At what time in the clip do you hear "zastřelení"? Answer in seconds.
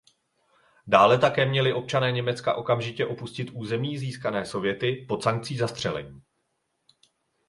5.57-6.21